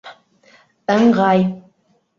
Ыңғай. 0.95 1.47